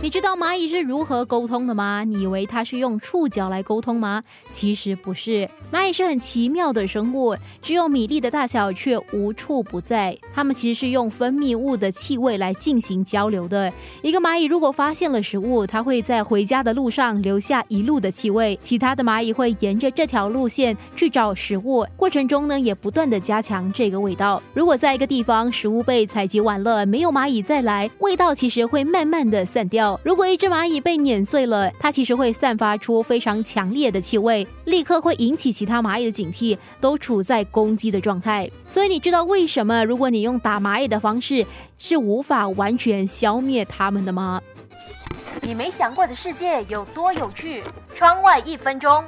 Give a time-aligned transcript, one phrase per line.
[0.00, 2.04] 你知道蚂蚁是如何沟通的吗？
[2.04, 4.22] 你以为它是用触角来沟通吗？
[4.52, 10.16] 其实不是，蚂蚁是很奇妙的生物，只有米粒的大小，却无处不在。
[10.32, 13.70] 它们其实是用分泌物的气味来进行交流的。
[14.00, 24.40] 一个蚂蚁如果发现了食物，它会在回家的路上留下一路的气味，其他的蚂蚁会沿着这条路线去找食物，过程中呢也不断的加强这个味道。
[24.54, 29.87] 如果在一个地方食物被采集完了，没有蚂蚁再来，味道其实会慢慢的散掉。
[30.02, 38.50] 如果一只蚂蚁被碾碎了，它其实会散发出非常强烈的气味，立刻会引起其他蚂蚁的警惕，都处在攻击的状态。
[38.68, 41.46] 所以你知道为什么如果你用打蚂蚁的方式
[41.76, 44.40] 是无法完全消灭它们的吗？
[45.42, 47.62] 你没想过的世界有多有趣？
[47.94, 49.04] 窗外一分钟，